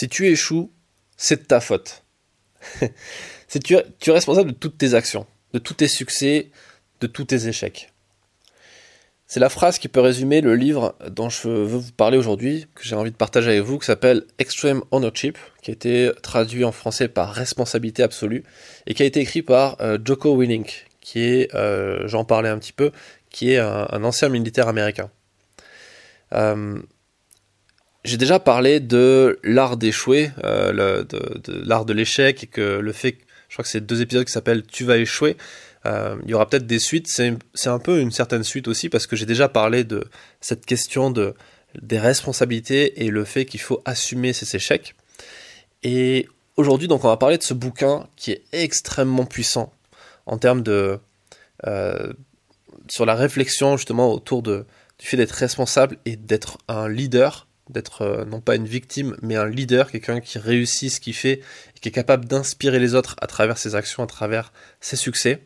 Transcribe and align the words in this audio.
Si 0.00 0.08
tu 0.08 0.28
échoues, 0.28 0.72
c'est 1.18 1.42
de 1.42 1.46
ta 1.46 1.60
faute. 1.60 2.04
c'est 3.48 3.62
tu, 3.62 3.74
es 3.74 4.10
responsable 4.10 4.52
de 4.52 4.56
toutes 4.56 4.78
tes 4.78 4.94
actions, 4.94 5.26
de 5.52 5.58
tous 5.58 5.74
tes 5.74 5.88
succès, 5.88 6.50
de 7.02 7.06
tous 7.06 7.26
tes 7.26 7.48
échecs. 7.48 7.92
C'est 9.26 9.40
la 9.40 9.50
phrase 9.50 9.78
qui 9.78 9.88
peut 9.88 10.00
résumer 10.00 10.40
le 10.40 10.54
livre 10.54 10.96
dont 11.10 11.28
je 11.28 11.48
veux 11.48 11.64
vous 11.64 11.92
parler 11.92 12.16
aujourd'hui, 12.16 12.66
que 12.74 12.82
j'ai 12.84 12.96
envie 12.96 13.10
de 13.10 13.16
partager 13.16 13.50
avec 13.50 13.62
vous, 13.62 13.78
qui 13.78 13.84
s'appelle 13.84 14.24
Extreme 14.38 14.82
Ownership, 14.90 15.36
qui 15.60 15.70
a 15.70 15.74
été 15.74 16.10
traduit 16.22 16.64
en 16.64 16.72
français 16.72 17.08
par 17.08 17.34
responsabilité 17.34 18.02
absolue, 18.02 18.44
et 18.86 18.94
qui 18.94 19.02
a 19.02 19.06
été 19.06 19.20
écrit 19.20 19.42
par 19.42 19.76
euh, 19.82 19.98
Joko 20.02 20.34
Willink, 20.34 20.86
qui 21.02 21.20
est, 21.24 21.54
euh, 21.54 22.08
j'en 22.08 22.24
parlais 22.24 22.48
un 22.48 22.58
petit 22.58 22.72
peu, 22.72 22.90
qui 23.28 23.52
est 23.52 23.58
un, 23.58 24.02
ancien 24.02 24.30
militaire 24.30 24.66
américain. 24.66 25.10
Euh, 26.32 26.80
j'ai 28.04 28.16
déjà 28.16 28.38
parlé 28.38 28.80
de 28.80 29.38
l'art 29.42 29.76
d'échouer, 29.76 30.30
de, 30.42 31.02
de 31.04 31.62
l'art 31.66 31.84
de 31.84 31.92
l'échec, 31.92 32.44
et 32.44 32.46
que 32.46 32.78
le 32.78 32.92
fait, 32.92 33.18
je 33.48 33.54
crois 33.54 33.62
que 33.62 33.68
c'est 33.68 33.84
deux 33.84 34.00
épisodes 34.00 34.24
qui 34.24 34.32
s'appellent 34.32 34.64
Tu 34.64 34.84
vas 34.84 34.96
échouer, 34.96 35.36
euh, 35.86 36.16
il 36.24 36.30
y 36.30 36.34
aura 36.34 36.48
peut-être 36.48 36.66
des 36.66 36.78
suites. 36.78 37.08
C'est 37.08 37.68
un 37.68 37.78
peu 37.78 38.00
une 38.00 38.10
certaine 38.10 38.44
suite 38.44 38.68
aussi 38.68 38.88
parce 38.88 39.06
que 39.06 39.16
j'ai 39.16 39.26
déjà 39.26 39.48
parlé 39.48 39.84
de 39.84 40.08
cette 40.40 40.66
question 40.66 41.10
de, 41.10 41.34
des 41.80 41.98
responsabilités 41.98 43.04
et 43.04 43.10
le 43.10 43.24
fait 43.24 43.44
qu'il 43.44 43.60
faut 43.60 43.82
assumer 43.84 44.32
ses 44.32 44.56
échecs. 44.56 44.94
Et 45.82 46.28
aujourd'hui, 46.56 46.88
donc, 46.88 47.04
on 47.04 47.08
va 47.08 47.16
parler 47.16 47.38
de 47.38 47.42
ce 47.42 47.54
bouquin 47.54 48.06
qui 48.16 48.32
est 48.32 48.42
extrêmement 48.52 49.24
puissant 49.24 49.72
en 50.26 50.38
termes 50.38 50.62
de 50.62 50.98
euh, 51.66 52.12
sur 52.88 53.06
la 53.06 53.14
réflexion 53.14 53.76
justement 53.76 54.12
autour 54.12 54.42
du 54.42 54.62
fait 54.98 55.16
d'être 55.16 55.32
responsable 55.32 55.98
et 56.04 56.16
d'être 56.16 56.58
un 56.68 56.88
leader, 56.88 57.46
d'être 57.70 58.02
euh, 58.02 58.24
non 58.24 58.40
pas 58.40 58.56
une 58.56 58.66
victime, 58.66 59.16
mais 59.22 59.36
un 59.36 59.48
leader, 59.48 59.90
quelqu'un 59.90 60.20
qui 60.20 60.38
réussit 60.38 60.90
ce 60.90 61.00
qu'il 61.00 61.14
fait 61.14 61.40
et 61.76 61.80
qui 61.80 61.88
est 61.88 61.92
capable 61.92 62.26
d'inspirer 62.26 62.78
les 62.78 62.94
autres 62.94 63.16
à 63.20 63.26
travers 63.26 63.58
ses 63.58 63.74
actions, 63.74 64.02
à 64.02 64.06
travers 64.06 64.52
ses 64.80 64.96
succès. 64.96 65.42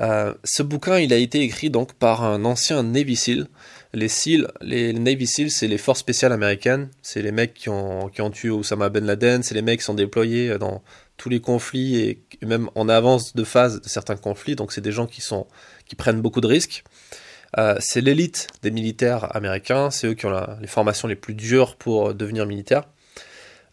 Euh, 0.00 0.34
ce 0.44 0.62
bouquin, 0.62 0.98
il 0.98 1.12
a 1.12 1.16
été 1.16 1.40
écrit 1.40 1.70
donc 1.70 1.92
par 1.94 2.24
un 2.24 2.44
ancien 2.44 2.82
Navy 2.82 3.16
SEAL. 3.16 3.48
Les 3.92 4.08
SEAL, 4.08 4.50
les 4.62 4.92
Navy 4.92 5.26
SEAL, 5.26 5.50
c'est 5.50 5.68
les 5.68 5.78
forces 5.78 6.00
spéciales 6.00 6.32
américaines. 6.32 6.88
C'est 7.02 7.20
les 7.20 7.32
mecs 7.32 7.54
qui 7.54 7.68
ont, 7.68 8.08
qui 8.08 8.22
tué 8.30 8.50
Osama 8.50 8.88
Ben 8.88 9.04
Laden. 9.04 9.42
C'est 9.42 9.54
les 9.54 9.62
mecs 9.62 9.80
qui 9.80 9.84
sont 9.84 9.94
déployés 9.94 10.56
dans 10.58 10.82
tous 11.18 11.28
les 11.28 11.40
conflits 11.40 11.98
et 11.98 12.24
même 12.42 12.70
en 12.74 12.88
avance 12.88 13.34
de 13.34 13.44
phase 13.44 13.82
de 13.82 13.88
certains 13.88 14.16
conflits. 14.16 14.56
Donc 14.56 14.72
c'est 14.72 14.80
des 14.80 14.92
gens 14.92 15.06
qui 15.06 15.94
prennent 15.96 16.22
beaucoup 16.22 16.40
de 16.40 16.46
risques. 16.46 16.84
Euh, 17.58 17.76
c'est 17.80 18.00
l'élite 18.00 18.48
des 18.62 18.70
militaires 18.70 19.34
américains. 19.36 19.90
C'est 19.90 20.08
eux 20.08 20.14
qui 20.14 20.26
ont 20.26 20.34
les 20.60 20.66
formations 20.66 21.08
les 21.08 21.16
plus 21.16 21.34
dures 21.34 21.76
pour 21.76 22.14
devenir 22.14 22.46
militaires. 22.46 22.84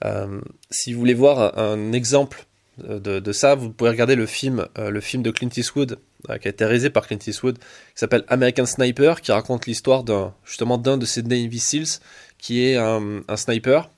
Euh, 0.06 0.42
si 0.70 0.94
vous 0.94 1.00
voulez 1.00 1.14
voir 1.14 1.58
un, 1.58 1.92
exemple 1.92 2.46
de, 2.78 3.32
ça, 3.32 3.56
vous 3.56 3.72
pouvez 3.72 3.90
regarder 3.90 4.16
le 4.16 4.26
film, 4.26 4.68
le 4.78 5.02
film 5.02 5.22
de 5.24 5.32
Clint 5.32 5.50
Eastwood 5.56 6.00
euh, 6.30 6.38
qui 6.38 6.50
a 6.50 6.52
été 6.52 6.66
réalisé 6.66 6.90
par 6.90 7.08
Clint 7.08 7.20
Eastwood, 7.26 7.58
qui 7.58 7.64
s'appelle 7.96 8.26
American 8.28 8.66
Sniper, 8.66 9.22
qui 9.22 9.32
raconte 9.32 9.68
l'histoire 9.68 10.04
d'un 10.04 10.34
justement 10.44 10.78
d'un 10.78 10.98
de 10.98 11.06
ces 11.06 11.24
Navy 11.24 11.60
Seals, 11.60 12.02
qui 12.38 12.66
est 12.66 12.76
un, 12.76 13.24
sniper, 13.38 13.90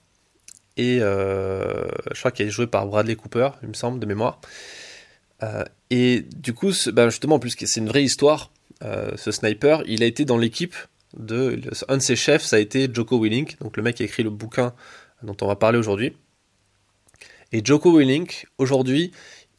et 0.78 1.00
euh, 1.02 1.88
je 2.14 2.20
crois 2.20 2.30
qu'il 2.30 2.46
est 2.46 2.52
joué 2.52 2.68
par 2.68 2.86
Bradley 2.86 3.16
Cooper, 3.16 3.50
il 3.64 3.70
me 3.70 3.74
semble, 3.74 4.00
de 4.00 4.06
mémoire. 4.06 4.40
Euh, 5.42 5.64
et 5.90 6.24
du 6.36 6.54
coup, 6.54 6.72
ben 6.94 7.10
justement, 7.10 7.36
en 7.36 7.40
plus 7.40 7.56
c'est 7.58 7.80
une 7.80 7.88
vraie 7.88 8.04
histoire, 8.04 8.52
ce 9.16 9.32
sniper, 9.32 9.84
il 9.86 10.04
a 10.04 10.06
été 10.06 10.26
dans 10.26 10.38
l'équipe 10.38 10.76
de... 11.18 11.60
Un 11.88 11.98
de 11.98 12.02
ses 12.02 12.16
chefs, 12.16 12.44
ça 12.44 12.56
a 12.56 12.60
été 12.60 12.90
Joko 12.92 13.20
Willink, 13.22 13.60
donc 13.60 13.78
le 13.78 13.84
mec 13.84 13.96
qui 13.96 14.04
a 14.04 14.06
écrit 14.06 14.24
le 14.24 14.30
bouquin 14.30 14.74
dont 15.24 15.38
on 15.42 15.48
va 15.48 15.56
parler 15.56 15.78
aujourd'hui. 15.78 16.14
Et 17.52 17.62
Joko 17.64 17.98
Willink, 17.98 18.48
aujourd'hui, 18.58 19.12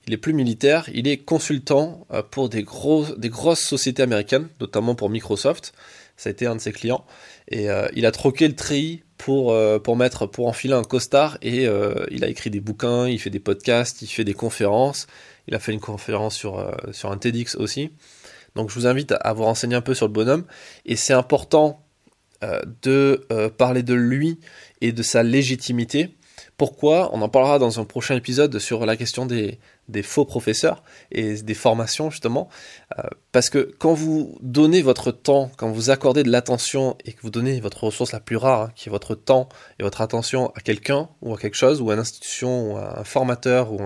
il 0.06 0.14
est 0.14 0.18
plus 0.18 0.32
militaire, 0.32 0.88
il 0.92 1.06
est 1.06 1.18
consultant 1.18 2.06
euh, 2.12 2.22
pour 2.22 2.48
des, 2.48 2.62
gros, 2.62 3.06
des 3.16 3.28
grosses 3.28 3.60
sociétés 3.60 4.02
américaines, 4.02 4.48
notamment 4.60 4.94
pour 4.94 5.10
Microsoft. 5.10 5.72
Ça 6.16 6.28
a 6.28 6.32
été 6.32 6.46
un 6.46 6.56
de 6.56 6.60
ses 6.60 6.72
clients. 6.72 7.04
Et 7.48 7.70
euh, 7.70 7.86
il 7.94 8.06
a 8.06 8.12
troqué 8.12 8.48
le 8.48 8.54
treillis 8.54 9.02
pour, 9.18 9.52
euh, 9.52 9.78
pour 9.78 9.96
mettre, 9.96 10.26
pour 10.26 10.48
enfiler 10.48 10.74
un 10.74 10.82
costard. 10.82 11.38
Et 11.42 11.64
il 12.10 12.24
a 12.24 12.28
écrit 12.28 12.50
des 12.50 12.60
bouquins, 12.60 13.08
il 13.08 13.18
fait 13.18 13.30
des 13.30 13.40
podcasts, 13.40 14.02
il 14.02 14.08
fait 14.08 14.24
des 14.24 14.34
conférences. 14.34 15.06
Il 15.48 15.54
a 15.54 15.58
fait 15.58 15.72
une 15.72 15.80
conférence 15.80 16.36
sur, 16.36 16.74
sur 16.92 17.10
un 17.10 17.18
TEDx 17.18 17.56
aussi. 17.56 17.90
Donc 18.54 18.70
je 18.70 18.74
vous 18.74 18.86
invite 18.86 19.14
à 19.20 19.32
vous 19.32 19.44
renseigner 19.44 19.76
un 19.76 19.80
peu 19.80 19.94
sur 19.94 20.06
le 20.06 20.12
bonhomme. 20.12 20.44
Et 20.84 20.96
c'est 20.96 21.14
important 21.14 21.84
de 22.82 23.24
parler 23.56 23.84
de 23.84 23.94
lui 23.94 24.40
et 24.80 24.90
de 24.90 25.02
sa 25.04 25.22
légitimité 25.22 26.16
pourquoi? 26.56 27.10
On 27.12 27.22
en 27.22 27.28
parlera 27.28 27.58
dans 27.58 27.80
un 27.80 27.84
prochain 27.84 28.14
épisode 28.14 28.58
sur 28.58 28.86
la 28.86 28.96
question 28.96 29.26
des, 29.26 29.58
faux 30.02 30.24
professeurs 30.24 30.82
et 31.10 31.34
des 31.42 31.54
formations 31.54 32.10
justement. 32.10 32.48
Euh, 32.98 33.02
parce 33.32 33.50
que 33.50 33.74
quand 33.78 33.94
vous 33.94 34.38
donnez 34.42 34.82
votre 34.82 35.10
temps, 35.10 35.50
quand 35.56 35.70
vous 35.70 35.90
accordez 35.90 36.22
de 36.22 36.30
l'attention 36.30 36.96
et 37.04 37.14
que 37.14 37.22
vous 37.22 37.30
donnez 37.30 37.60
votre 37.60 37.84
ressource 37.84 38.12
la 38.12 38.20
plus 38.20 38.36
rare, 38.36 38.62
hein, 38.62 38.72
qui 38.76 38.88
est 38.88 38.92
votre 38.92 39.14
temps 39.14 39.48
et 39.78 39.82
votre 39.82 40.02
attention 40.02 40.52
à 40.54 40.60
quelqu'un 40.60 41.08
ou 41.20 41.34
à 41.34 41.38
quelque 41.38 41.56
chose, 41.56 41.80
ou 41.80 41.90
à 41.90 41.94
une 41.94 42.00
institution, 42.00 42.74
ou 42.74 42.76
à 42.76 43.00
un 43.00 43.04
formateur, 43.04 43.72
ou 43.72 43.80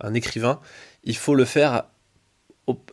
un, 0.00 0.14
écrivain, 0.14 0.60
il 1.04 1.16
faut 1.16 1.34
le 1.34 1.44
faire 1.44 1.84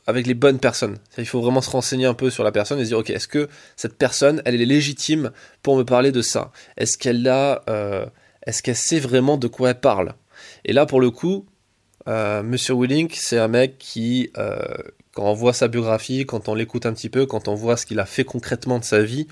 avec 0.08 0.28
les 0.28 0.34
bonnes 0.34 0.60
personnes. 0.60 0.98
Il 1.18 1.26
faut 1.26 1.42
vraiment 1.42 1.62
se 1.62 1.70
renseigner 1.70 2.06
un 2.06 2.14
peu 2.14 2.30
sur 2.30 2.44
la 2.44 2.52
personne 2.52 2.80
et 2.80 2.84
se 2.84 2.90
dire, 2.90 3.00
ok, 3.00 3.10
est-ce 3.10 3.28
que 3.28 3.48
cette 3.76 3.98
personne, 3.98 4.42
elle 4.46 4.62
est 4.62 4.66
légitime 4.66 5.32
pour 5.64 5.78
me 5.78 5.84
parler 5.84 6.12
de 6.12 6.22
ça? 6.22 6.52
Est-ce 6.78 6.98
qu'elle 6.98 7.28
a... 7.28 7.64
Euh, 7.70 8.06
est-ce 8.46 8.64
qu'elle 8.64 8.76
sait 8.76 9.00
vraiment 9.00 9.38
de 9.38 9.48
quoi 9.48 9.70
elle 9.70 9.80
parle? 9.80 10.14
Et 10.66 10.74
là, 10.74 10.86
pour 10.86 11.00
le 11.00 11.12
coup, 11.12 11.46
euh, 12.08 12.44
Monsieur 12.44 12.76
Willink, 12.76 13.14
c'est 13.16 13.38
un 13.38 13.48
mec 13.48 13.78
qui, 13.78 14.32
euh, 14.38 14.58
quand 15.14 15.26
on 15.26 15.34
voit 15.34 15.54
sa 15.54 15.68
biographie, 15.68 16.26
quand 16.26 16.50
on 16.50 16.56
l'écoute 16.56 16.86
un 16.86 16.94
petit 16.94 17.10
peu, 17.10 17.26
quand 17.26 17.48
on 17.48 17.56
voit 17.56 17.78
ce 17.78 17.86
qu'il 17.86 18.00
a 18.00 18.06
fait 18.06 18.24
concrètement 18.24 18.80
de 18.80 18.84
sa 18.84 19.04
vie, 19.04 19.28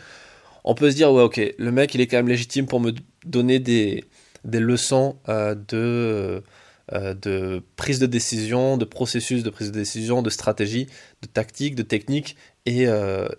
on 0.64 0.76
peut 0.76 0.92
se 0.92 0.96
dire, 0.96 1.12
ouais, 1.12 1.24
ok, 1.24 1.42
le 1.58 1.72
mec, 1.72 1.96
il 1.96 2.02
est 2.02 2.08
quand 2.08 2.18
même 2.18 2.28
légitime 2.28 2.68
pour 2.68 2.80
me 2.80 2.94
donner 3.26 3.60
des, 3.60 4.04
des 4.44 4.60
leçons 4.60 5.18
euh, 5.28 5.56
de, 5.68 6.44
de 6.92 7.62
prise 7.76 8.00
de 8.00 8.06
décision, 8.06 8.78
de 8.78 8.86
processus 8.86 9.44
de 9.44 9.50
prise 9.50 9.72
de 9.72 9.78
décision, 9.78 10.22
de 10.22 10.30
stratégie, 10.30 10.88
de 11.22 11.28
tactique, 11.28 11.76
de 11.76 11.84
technique, 11.84 12.36
et, 12.66 12.86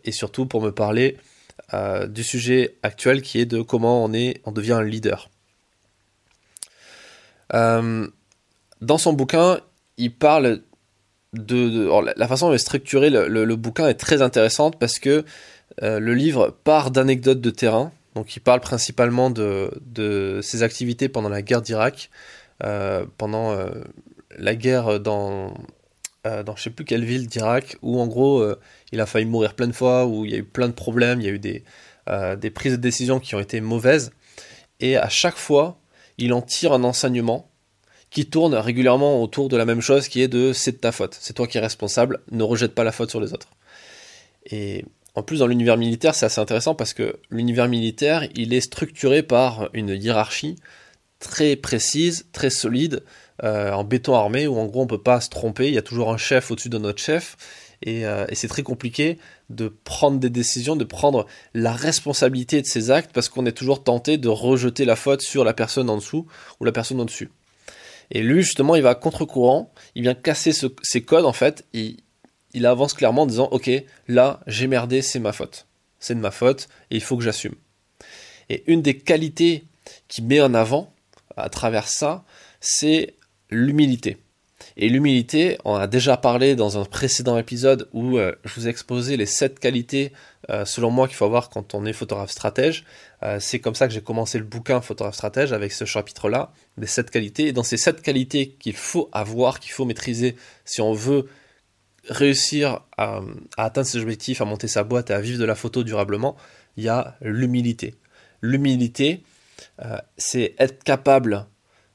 et 0.05 0.13
surtout 0.13 0.47
pour 0.47 0.63
me 0.63 0.71
parler 0.71 1.17
du 2.09 2.23
sujet 2.23 2.77
actuel 2.83 3.23
qui 3.23 3.41
est 3.41 3.47
de 3.47 3.63
comment 3.63 4.05
on, 4.05 4.13
est, 4.13 4.41
on 4.45 4.53
devient 4.53 4.73
un 4.73 4.85
leader. 4.85 5.31
Euh, 7.55 8.07
dans 8.81 8.99
son 8.99 9.13
bouquin, 9.13 9.61
il 9.97 10.15
parle 10.15 10.63
de, 11.33 11.89
la 12.17 12.29
façon 12.29 12.49
dont 12.49 12.55
est 12.55 12.59
structuré 12.59 13.11
le, 13.11 13.57
bouquin 13.57 13.89
est 13.89 13.95
très 13.95 14.23
intéressante 14.23 14.79
parce 14.79 14.99
que 14.99 15.25
euh, 15.83 16.01
le 16.01 16.15
livre 16.15 16.57
part 16.65 16.91
d'anecdotes 16.91 17.41
de 17.41 17.51
terrain. 17.51 17.93
Donc 18.15 18.35
il 18.35 18.41
parle 18.41 18.61
principalement 18.61 19.31
de, 19.31 19.71
de 19.83 20.41
ses 20.43 20.63
activités 20.65 21.09
pendant 21.09 21.29
la 21.29 21.43
guerre 21.43 21.63
d'Irak, 21.63 22.11
euh, 22.11 22.40
pendant 23.17 23.57
la 24.37 24.55
guerre 24.55 25.01
dans, 25.01 25.55
dans 26.25 26.57
je 26.57 26.63
sais 26.63 26.71
plus 26.71 26.85
quelle 26.85 27.05
ville 27.05 27.27
d'Irak, 27.27 27.77
où 27.83 28.01
en 28.01 28.07
gros 28.07 28.45
il 28.93 29.01
a 29.01 29.07
failli 29.07 29.27
mourir 29.27 29.55
plein 29.55 29.69
de 29.69 29.73
fois, 29.73 30.07
où 30.07 30.25
il 30.25 30.31
y 30.31 30.35
a 30.35 30.39
eu 30.39 30.45
plein 30.45 30.69
de 30.69 30.75
problèmes, 30.75 31.21
il 31.21 31.27
y 31.27 31.31
a 31.31 31.33
eu 31.33 31.39
des, 31.39 31.65
des 32.39 32.51
prises 32.51 32.73
de 32.73 32.79
décision 32.79 33.21
qui 33.21 33.35
ont 33.35 33.41
été 33.41 33.61
mauvaises. 33.61 34.13
Et 34.81 34.97
à 34.97 35.09
chaque 35.09 35.37
fois, 35.37 35.79
il 36.19 36.33
en 36.33 36.43
tire 36.43 36.73
un 36.73 36.85
enseignement 36.85 37.51
qui 38.11 38.27
tourne 38.27 38.55
régulièrement 38.55 39.23
autour 39.23 39.49
de 39.49 39.57
la 39.57 39.65
même 39.65 39.81
chose 39.81 40.09
qui 40.09 40.21
est 40.21 40.29
de 40.29 40.53
c'est 40.53 40.73
de 40.73 40.77
ta 40.79 40.93
faute, 40.93 41.17
c'est 41.21 41.33
toi 41.33 41.47
qui 41.47 41.59
es 41.59 41.61
responsable, 41.61 42.21
ne 42.31 42.43
rejette 42.43 42.75
pas 42.75 42.85
la 42.85 42.93
faute 42.93 43.11
sur 43.11 43.21
les 43.21 43.33
autres. 43.33 43.49
Et 44.51 44.85
en 45.15 45.23
plus 45.23 45.39
dans 45.39 45.47
l'univers 45.47 45.77
militaire 45.77 46.15
c'est 46.15 46.27
assez 46.27 46.41
intéressant 46.41 46.75
parce 46.75 46.93
que 46.93 47.21
l'univers 47.31 47.69
militaire 47.69 48.27
il 48.35 48.53
est 48.53 48.61
structuré 48.61 49.23
par 49.23 49.71
une 49.75 49.91
hiérarchie 49.91 50.57
très 51.21 51.55
précise, 51.57 52.27
très 52.33 52.51
solide, 52.51 53.05
euh, 53.45 53.73
en 53.73 53.85
béton 53.85 54.15
armé 54.15 54.47
où 54.47 54.59
en 54.59 54.67
gros 54.67 54.83
on 54.83 54.87
peut 54.87 55.03
pas 55.03 55.21
se 55.21 55.31
tromper, 55.31 55.69
il 55.69 55.75
y 55.75 55.79
a 55.79 55.83
toujours 55.83 56.13
un 56.13 56.17
chef 56.17 56.51
au-dessus 56.51 56.69
de 56.69 56.79
notre 56.79 57.01
chef 57.01 57.37
et, 57.83 58.05
euh, 58.05 58.27
et 58.29 58.35
c'est 58.35 58.49
très 58.49 58.63
compliqué 58.63 59.19
de 59.49 59.69
prendre 59.69 60.19
des 60.19 60.29
décisions, 60.29 60.77
de 60.77 60.85
prendre 60.85 61.27
la 61.55 61.73
responsabilité 61.73 62.61
de 62.61 62.67
ses 62.67 62.91
actes 62.91 63.13
parce 63.13 63.29
qu'on 63.29 63.47
est 63.47 63.53
toujours 63.53 63.83
tenté 63.83 64.19
de 64.19 64.29
rejeter 64.29 64.85
la 64.85 64.97
faute 64.97 65.23
sur 65.23 65.45
la 65.45 65.55
personne 65.55 65.89
en 65.89 65.97
dessous 65.97 66.27
ou 66.59 66.65
la 66.65 66.73
personne 66.73 67.01
au-dessus. 67.01 67.31
Et 68.11 68.23
lui, 68.23 68.43
justement, 68.43 68.75
il 68.75 68.83
va 68.83 68.95
contre-courant, 68.95 69.73
il 69.95 70.03
vient 70.03 70.15
casser 70.15 70.53
ce, 70.53 70.67
ces 70.83 71.03
codes, 71.03 71.25
en 71.25 71.33
fait, 71.33 71.65
il 71.73 72.67
avance 72.67 72.93
clairement 72.93 73.23
en 73.23 73.27
disant, 73.27 73.49
ok, 73.53 73.71
là, 74.09 74.41
j'ai 74.47 74.67
merdé, 74.67 75.01
c'est 75.01 75.21
ma 75.21 75.33
faute. 75.33 75.67
C'est 76.01 76.15
de 76.15 76.21
ma 76.21 76.33
faute, 76.33 76.69
et 76.91 76.97
il 76.97 77.03
faut 77.03 77.17
que 77.17 77.23
j'assume. 77.23 77.55
Et 78.49 78.65
une 78.67 78.83
des 78.83 78.97
qualités 78.99 79.65
qu'il 80.09 80.27
met 80.27 80.41
en 80.41 80.55
avant, 80.55 80.93
à 81.37 81.49
travers 81.49 81.89
ça, 81.89 82.25
c'est 82.61 83.15
l'humilité. 83.51 84.19
Et 84.77 84.89
l'humilité, 84.89 85.59
on 85.65 85.75
a 85.75 85.87
déjà 85.87 86.17
parlé 86.17 86.55
dans 86.55 86.79
un 86.79 86.85
précédent 86.85 87.39
épisode 87.39 87.89
où 87.93 88.19
euh, 88.19 88.35
je 88.45 88.55
vous 88.55 88.67
ai 88.67 88.71
exposé 88.71 89.17
les 89.17 89.27
7 89.27 89.59
qualités, 89.59 90.13
euh, 90.49 90.65
selon 90.65 90.91
moi, 90.91 91.09
qu'il 91.09 91.17
faut 91.17 91.25
avoir 91.25 91.51
quand 91.51 91.75
on 91.75 91.85
est 91.87 91.93
photographe 91.93 92.31
stratège. 92.31 92.85
Euh, 93.23 93.39
c'est 93.41 93.59
comme 93.59 93.75
ça 93.75 93.89
que 93.89 93.95
j'ai 93.95 94.03
commencé 94.03 94.39
le 94.39 94.45
bouquin 94.45 94.81
Photographe 94.81 95.15
stratège 95.15 95.53
avec 95.53 95.73
ce 95.73 95.85
chapitre-là, 95.85 96.53
des 96.77 96.87
7 96.87 97.11
qualités. 97.11 97.49
Et 97.49 97.53
dans 97.53 97.63
ces 97.63 97.77
7 97.77 98.03
qualités 98.03 98.51
qu'il 98.59 98.77
faut 98.77 99.09
avoir, 99.13 99.61
qu'il 99.61 99.73
faut 99.73 99.85
maîtriser 99.85 100.37
si 100.65 100.81
on 100.81 100.93
veut 100.93 101.27
réussir 102.09 102.81
à, 102.97 103.21
à 103.57 103.65
atteindre 103.65 103.87
ses 103.87 103.99
objectifs, 103.99 104.41
à 104.41 104.45
monter 104.45 104.69
sa 104.69 104.85
boîte 104.85 105.11
et 105.11 105.15
à 105.15 105.21
vivre 105.21 105.39
de 105.39 105.45
la 105.45 105.55
photo 105.55 105.85
durablement, 105.85 106.37
il 106.77 106.85
y 106.85 106.89
a 106.89 107.17
l'humilité. 107.21 107.95
L'humilité, 108.41 109.23
c'est 110.17 110.55
être 110.59 110.83
capable 110.85 111.47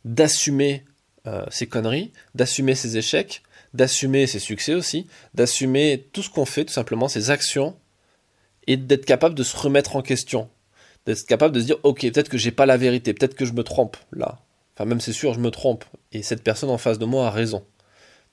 d'assumer 0.06 0.84
euh, 1.28 1.44
ses 1.50 1.66
conneries, 1.66 2.14
d'assumer 2.36 2.76
ses 2.76 2.98
échecs, 2.98 3.42
d'assumer 3.74 4.28
ses 4.28 4.38
succès 4.38 4.76
aussi, 4.76 5.08
d'assumer 5.34 6.08
tout 6.14 6.22
ce 6.22 6.30
qu'on 6.30 6.46
fait, 6.46 6.66
tout 6.66 6.74
simplement, 6.74 7.08
ses 7.08 7.32
actions, 7.32 7.76
et 8.68 8.78
d'être 8.78 9.06
capable 9.06 9.34
de 9.34 9.44
se 9.44 9.58
remettre 9.58 9.96
en 9.96 10.04
question. 10.04 10.50
D'être 11.08 11.26
capable 11.26 11.56
de 11.56 11.60
se 11.60 11.66
dire, 11.66 11.78
ok, 11.82 12.02
peut-être 12.02 12.30
que 12.30 12.38
j'ai 12.38 12.52
pas 12.52 12.68
la 12.68 12.78
vérité, 12.78 13.14
peut-être 13.14 13.34
que 13.34 13.46
je 13.46 13.54
me 13.54 13.64
trompe 13.64 13.98
là. 14.12 14.40
Enfin, 14.76 14.86
même 14.86 15.02
c'est 15.02 15.14
sûr, 15.14 15.34
je 15.34 15.40
me 15.40 15.50
trompe. 15.50 15.84
Et 16.12 16.22
cette 16.22 16.44
personne 16.44 16.70
en 16.70 16.78
face 16.78 17.00
de 17.00 17.06
moi 17.06 17.28
a 17.28 17.32
raison. 17.32 17.66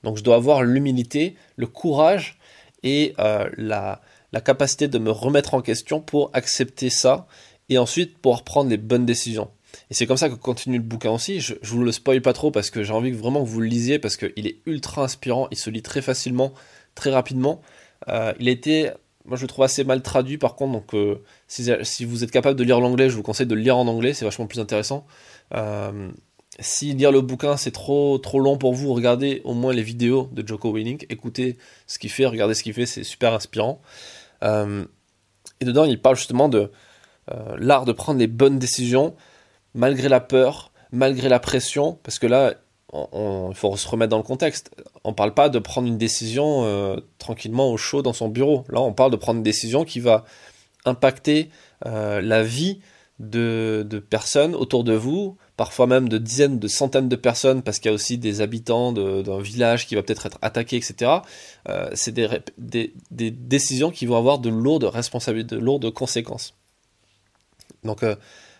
Donc 0.03 0.17
je 0.17 0.23
dois 0.23 0.35
avoir 0.35 0.63
l'humilité, 0.63 1.35
le 1.55 1.65
courage 1.65 2.37
et 2.83 3.15
euh, 3.17 3.49
la 3.57 4.01
capacité 4.43 4.87
de 4.87 4.99
me 4.99 5.09
remettre 5.09 5.55
en 5.55 5.61
question 5.61 5.99
pour 5.99 6.29
accepter 6.33 6.89
ça 6.89 7.27
et 7.73 7.77
ensuite 7.77 8.17
pouvoir 8.17 8.43
prendre 8.43 8.69
les 8.69 8.77
bonnes 8.77 9.05
décisions. 9.05 9.49
Et 9.89 9.93
c'est 9.93 10.05
comme 10.05 10.17
ça 10.17 10.29
que 10.29 10.35
continue 10.35 10.77
le 10.77 10.83
bouquin 10.83 11.11
aussi. 11.11 11.39
Je, 11.39 11.55
je 11.61 11.71
vous 11.71 11.83
le 11.83 11.91
spoil 11.91 12.21
pas 12.21 12.33
trop 12.33 12.51
parce 12.51 12.69
que 12.69 12.83
j'ai 12.83 12.93
envie 12.93 13.11
que 13.11 13.17
vraiment 13.17 13.43
que 13.43 13.49
vous 13.49 13.59
le 13.59 13.67
lisiez 13.67 13.99
parce 13.99 14.17
qu'il 14.17 14.47
est 14.47 14.57
ultra 14.65 15.03
inspirant. 15.03 15.47
Il 15.51 15.57
se 15.57 15.69
lit 15.69 15.81
très 15.81 16.01
facilement, 16.01 16.53
très 16.95 17.11
rapidement. 17.11 17.61
Euh, 18.09 18.33
il 18.39 18.47
a 18.47 18.51
été, 18.51 18.91
moi 19.25 19.37
je 19.37 19.43
le 19.43 19.47
trouve 19.47 19.65
assez 19.65 19.83
mal 19.83 20.01
traduit 20.01 20.37
par 20.37 20.55
contre. 20.55 20.73
Donc 20.73 20.93
euh, 20.93 21.23
si, 21.47 22.05
vous 22.05 22.23
êtes 22.23 22.31
capable 22.31 22.57
de 22.57 22.63
lire 22.63 22.79
l'anglais, 22.79 23.09
je 23.09 23.15
vous 23.15 23.23
conseille 23.23 23.47
de 23.47 23.55
le 23.55 23.61
lire 23.61 23.77
en 23.77 23.87
anglais. 23.87 24.13
C'est 24.13 24.25
vachement 24.25 24.47
plus 24.47 24.59
intéressant. 24.59 25.05
Euh, 25.53 26.09
si 26.59 26.93
lire 26.93 27.11
le 27.11 27.21
bouquin 27.21 27.57
c'est 27.57 27.71
trop 27.71 28.19
trop 28.19 28.39
long 28.39 28.57
pour 28.57 28.73
vous, 28.73 28.93
regardez 28.93 29.41
au 29.43 29.55
moins 29.55 29.73
les 29.73 29.81
vidéos 29.81 30.29
de 30.33 30.47
Joko 30.47 30.71
Willink, 30.71 31.07
écoutez 31.09 31.57
ce 31.87 31.97
qu'il 31.97 32.11
fait, 32.11 32.27
regardez 32.27 32.53
ce 32.53 32.61
qu'il 32.61 32.75
fait, 32.75 32.85
c'est 32.85 33.03
super 33.03 33.33
inspirant. 33.33 33.81
et 34.43 35.65
dedans, 35.65 35.85
il 35.85 35.99
parle 35.99 36.15
justement 36.15 36.49
de 36.49 36.71
l'art 37.57 37.85
de 37.85 37.91
prendre 37.91 38.19
les 38.19 38.27
bonnes 38.27 38.59
décisions, 38.59 39.15
malgré 39.73 40.09
la 40.09 40.19
peur, 40.19 40.71
malgré 40.91 41.29
la 41.29 41.39
pression, 41.39 41.97
parce 42.03 42.19
que 42.19 42.27
là, 42.27 42.53
il 42.93 43.55
faut 43.55 43.75
se 43.75 43.87
remettre 43.87 44.11
dans 44.11 44.17
le 44.17 44.23
contexte. 44.23 44.71
On 45.03 45.09
ne 45.09 45.15
parle 45.15 45.33
pas 45.33 45.49
de 45.49 45.59
prendre 45.59 45.87
une 45.87 45.97
décision 45.97 46.63
euh, 46.63 46.97
tranquillement 47.17 47.71
au 47.71 47.77
chaud 47.77 48.01
dans 48.01 48.13
son 48.13 48.29
bureau. 48.29 48.63
Là, 48.69 48.81
on 48.81 48.93
parle 48.93 49.11
de 49.11 49.17
prendre 49.17 49.37
une 49.37 49.43
décision 49.43 49.83
qui 49.83 49.99
va 49.99 50.25
impacter 50.85 51.49
euh, 51.85 52.21
la 52.21 52.43
vie 52.43 52.79
de, 53.19 54.03
personnes 54.09 54.53
autour 54.53 54.83
de 54.83 54.93
vous, 54.93 55.37
parfois 55.55 55.87
même 55.87 56.09
de 56.09 56.17
dizaines, 56.17 56.59
de 56.59 56.67
centaines 56.67 57.09
de 57.09 57.15
personnes, 57.15 57.63
parce 57.63 57.79
qu'il 57.79 57.89
y 57.89 57.91
a 57.91 57.95
aussi 57.95 58.17
des 58.17 58.41
habitants 58.41 58.91
d'un 58.91 59.39
village 59.39 59.87
qui 59.87 59.95
va 59.95 60.03
peut-être 60.03 60.25
être 60.25 60.39
attaqué, 60.41 60.75
etc. 60.77 61.11
Euh, 61.69 61.89
c'est 61.93 62.13
des, 62.13 62.93
décisions 63.11 63.91
qui 63.91 64.05
vont 64.05 64.17
avoir 64.17 64.39
de 64.39 64.49
lourdes 64.49 64.83
responsabilités, 64.83 65.55
de 65.55 65.61
lourdes 65.61 65.91
conséquences. 65.91 66.55
Donc, 67.83 68.03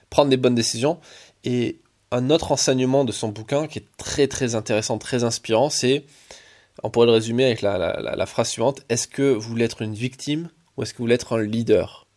prendre 0.09 0.29
des 0.29 0.37
bonnes 0.37 0.55
décisions. 0.55 0.99
Et 1.43 1.81
un 2.13 2.29
autre 2.29 2.51
enseignement 2.51 3.05
de 3.05 3.11
son 3.11 3.29
bouquin 3.29 3.67
qui 3.67 3.79
est 3.79 3.87
très 3.97 4.27
très 4.27 4.55
intéressant, 4.55 4.99
très 4.99 5.23
inspirant, 5.23 5.69
c'est, 5.69 6.05
on 6.83 6.89
pourrait 6.89 7.07
le 7.07 7.13
résumer 7.13 7.45
avec 7.45 7.61
la, 7.61 8.25
phrase 8.27 8.49
suivante, 8.49 8.81
est-ce 8.89 9.07
que 9.07 9.33
vous 9.33 9.49
voulez 9.49 9.65
être 9.65 9.81
une 9.81 9.95
victime 9.95 10.49
ou 10.77 10.83
est-ce 10.83 10.93
que 10.93 10.99
vous 10.99 11.05
voulez 11.05 11.15
être 11.15 11.33
un 11.33 11.41
leader? 11.41 12.07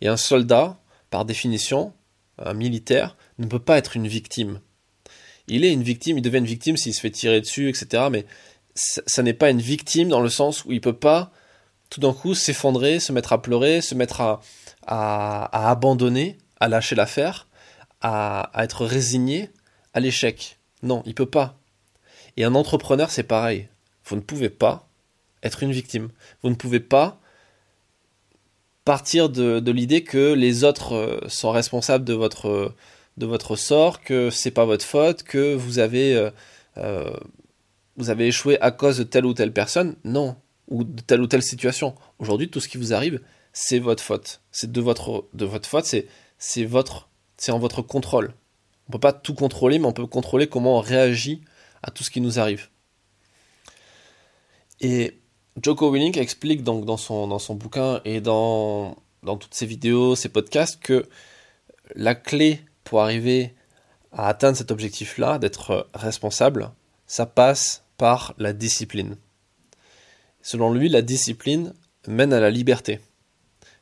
Et 0.00 0.08
un 0.08 0.16
soldat, 0.16 0.80
par 1.10 1.24
définition, 1.24 1.92
un 2.38 2.54
militaire, 2.54 3.16
ne 3.38 3.46
peut 3.46 3.58
pas 3.58 3.76
être 3.76 3.96
une 3.96 4.08
victime. 4.08 4.60
Il 5.46 5.64
est 5.64 5.72
une 5.72 5.82
victime, 5.82 6.18
il 6.18 6.22
devient 6.22 6.38
une 6.38 6.46
victime 6.46 6.76
s'il 6.78 6.94
se 6.94 7.00
fait 7.00 7.10
tirer 7.10 7.40
dessus, 7.40 7.68
etc. 7.68 8.04
Mais 8.10 8.24
ça, 8.74 9.22
n'est 9.22 9.34
pas 9.34 9.50
une 9.50 9.60
victime 9.60 10.08
dans 10.08 10.20
le 10.20 10.30
sens 10.30 10.64
où 10.64 10.72
il 10.72 10.80
peut 10.80 10.96
pas 10.96 11.32
tout 11.90 12.00
d'un 12.00 12.14
coup 12.14 12.34
s'effondrer, 12.34 13.00
se 13.00 13.12
mettre 13.12 13.34
à 13.34 13.42
pleurer, 13.42 13.82
se 13.82 13.94
mettre 13.94 14.40
à, 14.86 15.70
abandonner 15.70 16.38
à 16.60 16.68
lâcher 16.68 16.94
l'affaire, 16.94 17.48
à, 18.00 18.42
à 18.54 18.64
être 18.64 18.84
résigné 18.84 19.50
à 19.94 20.00
l'échec. 20.00 20.58
Non, 20.82 21.02
il 21.06 21.14
peut 21.14 21.26
pas. 21.26 21.58
Et 22.36 22.44
un 22.44 22.54
entrepreneur, 22.54 23.10
c'est 23.10 23.22
pareil. 23.22 23.68
Vous 24.04 24.16
ne 24.16 24.20
pouvez 24.20 24.50
pas 24.50 24.88
être 25.42 25.62
une 25.62 25.72
victime. 25.72 26.08
Vous 26.42 26.50
ne 26.50 26.54
pouvez 26.54 26.80
pas 26.80 27.20
partir 28.84 29.28
de, 29.28 29.70
l'idée 29.70 30.02
que 30.02 30.32
les 30.32 30.64
autres 30.64 30.94
euh, 30.94 31.20
sont 31.28 31.50
responsables 31.50 32.04
de 32.04 32.14
votre, 32.14 32.74
de 33.16 33.26
votre 33.26 33.56
sort, 33.56 34.00
que 34.00 34.30
c'est 34.30 34.50
pas 34.50 34.64
votre 34.64 34.84
faute, 34.84 35.22
que 35.22 35.54
vous 35.54 35.78
avez, 35.78 36.14
euh, 36.16 36.30
euh, 36.78 37.14
vous 37.96 38.10
avez 38.10 38.26
échoué 38.28 38.60
à 38.60 38.70
cause 38.70 38.98
de 38.98 39.04
telle 39.04 39.26
ou 39.26 39.34
telle 39.34 39.52
personne. 39.52 39.96
Non. 40.04 40.36
Ou 40.68 40.84
de 40.84 41.00
telle 41.02 41.20
ou 41.20 41.26
telle 41.26 41.42
situation. 41.42 41.94
Aujourd'hui, 42.18 42.48
tout 42.48 42.60
ce 42.60 42.68
qui 42.68 42.78
vous 42.78 42.94
arrive, 42.94 43.20
c'est 43.52 43.78
votre 43.78 44.02
faute. 44.02 44.40
C'est 44.50 44.70
de 44.70 44.80
votre, 44.80 45.26
de 45.34 45.44
votre 45.44 45.68
faute. 45.68 45.84
C'est 45.84 46.06
c'est 46.38 46.64
votre, 46.64 47.08
c'est 47.36 47.52
en 47.52 47.60
votre 47.60 47.82
contrôle. 47.82 48.34
On 48.88 48.92
peut 48.92 48.98
pas 48.98 49.12
tout 49.12 49.34
contrôler, 49.34 49.78
mais 49.78 49.86
on 49.86 49.92
peut 49.92 50.06
contrôler 50.06 50.48
comment 50.48 50.78
on 50.78 50.80
réagit 50.80 51.40
à 51.84 51.92
tout 51.92 52.02
ce 52.02 52.10
qui 52.10 52.20
nous 52.20 52.40
arrive. 52.40 52.68
Et 54.80 55.20
Joko 55.62 55.92
Willink 55.92 56.16
explique 56.16 56.64
donc 56.64 56.84
dans 56.84 56.96
son, 56.96 57.28
dans 57.28 57.38
son 57.38 57.54
bouquin 57.54 58.00
et 58.04 58.20
dans, 58.20 58.96
dans 59.22 59.36
toutes 59.36 59.54
ses 59.54 59.66
vidéos, 59.66 60.16
ses 60.16 60.30
podcasts, 60.30 60.82
que 60.82 61.08
la 61.94 62.16
clé 62.16 62.60
pour 62.82 63.02
arriver 63.02 63.54
à 64.10 64.26
atteindre 64.26 64.56
cet 64.56 64.72
objectif-là, 64.72 65.38
d'être 65.38 65.88
responsable, 65.94 66.72
ça 67.06 67.24
passe 67.24 67.84
par 67.98 68.34
la 68.38 68.52
discipline. 68.52 69.16
Selon 70.42 70.72
lui, 70.72 70.88
la 70.88 71.02
discipline 71.02 71.72
mène 72.08 72.32
à 72.32 72.40
la 72.40 72.50
liberté. 72.50 72.98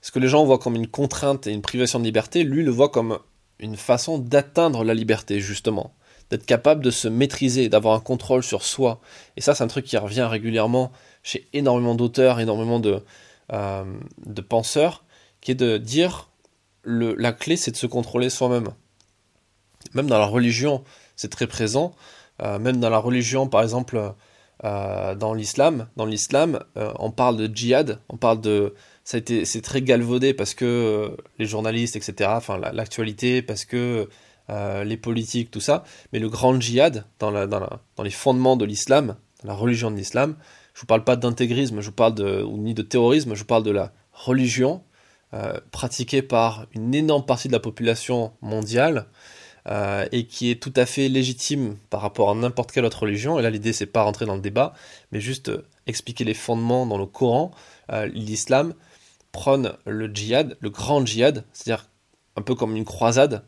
Ce 0.03 0.11
que 0.11 0.19
les 0.19 0.29
gens 0.29 0.45
voient 0.45 0.59
comme 0.59 0.77
une 0.77 0.87
contrainte 0.87 1.47
et 1.47 1.53
une 1.53 1.63
privation 1.63 1.99
de 1.99 2.05
liberté, 2.05 2.43
lui 2.45 2.63
le 2.63 2.71
voit 2.71 2.89
comme 2.89 3.19
une 3.59 3.77
façon 3.77 4.19
d'atteindre 4.19 4.85
la 4.85 4.95
liberté, 4.95 5.41
justement. 5.41 5.95
D'être 6.31 6.47
capable 6.47 6.83
de 6.83 6.91
se 6.91 7.09
maîtriser, 7.09 7.69
d'avoir 7.69 7.95
un 7.95 8.01
contrôle 8.01 8.43
sur 8.43 8.63
soi. 8.63 9.01
Et 9.37 9.41
ça, 9.41 9.55
c'est 9.55 9.65
un 9.65 9.69
truc 9.69 9.85
qui 9.85 9.97
revient 9.97 10.23
régulièrement 10.23 10.93
chez 11.23 11.49
énormément 11.53 11.95
d'auteurs, 11.95 12.41
énormément 12.41 12.81
de, 12.81 13.03
euh, 13.53 13.85
penseurs, 14.49 15.05
qui 15.41 15.51
est 15.51 15.57
de 15.57 15.77
dire 15.77 16.31
la 16.85 17.33
clé, 17.33 17.57
c'est 17.57 17.73
de 17.73 17.77
se 17.77 17.87
contrôler 17.87 18.31
soi-même. 18.31 18.69
Même 19.93 20.07
dans 20.07 20.19
la 20.19 20.25
religion, 20.25 20.83
c'est 21.17 21.31
très 21.31 21.47
présent. 21.47 21.93
Euh, 22.43 22.59
même 22.59 22.81
dans 22.81 22.89
la 22.89 22.99
religion, 22.99 23.49
par 23.49 23.63
exemple, 23.63 24.15
euh, 24.65 25.15
dans 25.15 25.35
l'islam, 25.35 25.89
dans 25.97 26.07
l'islam, 26.07 26.61
on 26.77 27.11
parle 27.11 27.37
de 27.37 27.55
djihad, 27.55 27.99
on 28.09 28.17
parle 28.17 28.41
de 28.41 28.75
c'est 29.11 29.63
très 29.63 29.83
galvaudé 29.83 30.35
parce 30.35 30.55
que 30.55 30.65
euh, 30.65 31.17
les 31.39 31.47
journalistes, 31.47 31.97
etc., 31.97 32.31
enfin 32.33 32.59
l'actualité, 32.59 33.43
parce 33.43 33.65
que 33.65 34.09
euh, 34.51 34.85
les 34.85 34.97
politiques, 34.97 35.51
tout 35.51 35.61
ça. 35.61 35.85
Mais 36.13 36.19
le 36.19 36.29
grand 36.29 36.59
djihad, 36.61 37.05
dans, 37.19 37.33
les 38.03 38.11
fondements 38.11 38.57
de 38.57 38.65
l'islam, 38.65 39.17
la 39.43 39.55
religion 39.55 39.91
de 39.91 39.97
l'islam, 39.97 40.37
je 40.75 40.81
vous 40.81 40.87
parle 40.87 41.03
pas 41.03 41.17
d'intégrisme, 41.17 41.81
je 41.81 41.87
vous 41.87 41.95
parle 41.95 42.15
de, 42.15 42.45
ni 42.57 42.75
de 42.75 42.83
terrorisme, 42.83 43.35
je 43.35 43.41
vous 43.41 43.47
parle 43.47 43.65
de 43.65 43.73
la 43.73 43.93
religion 44.13 44.83
euh, 45.35 45.59
pratiquée 45.73 46.23
par 46.23 46.67
une 46.73 46.95
énorme 46.95 47.27
partie 47.27 47.49
de 47.49 47.53
la 47.53 47.61
population 47.61 48.33
mondiale 48.43 49.07
et 50.11 50.27
qui 50.27 50.51
est 50.51 50.61
tout 50.61 50.73
à 50.75 50.85
fait 50.85 51.09
légitime 51.09 51.77
par 51.91 52.01
rapport 52.01 52.31
à 52.31 52.35
n'importe 52.35 52.73
quelle 52.73 52.85
autre 52.85 53.03
religion. 53.03 53.39
Et 53.39 53.43
là, 53.43 53.51
l'idée, 53.51 53.73
c'est 53.73 53.87
pas 53.87 54.03
rentrer 54.03 54.27
dans 54.27 54.35
le 54.35 54.41
débat, 54.41 54.73
mais 55.13 55.21
juste 55.21 55.53
expliquer 55.87 56.25
les 56.25 56.35
fondements 56.35 56.87
dans 56.87 56.99
le 56.99 57.07
Coran. 57.07 57.53
L'islam 58.13 58.75
prône 59.33 59.77
le 59.87 60.09
djihad, 60.09 60.57
le 60.61 60.71
grand 60.71 61.05
djihad, 61.05 61.45
c'est-à-dire 61.53 61.89
un 62.37 62.43
peu 62.43 62.55
comme 62.55 62.77
une 62.77 62.85
croisade. 62.85 63.45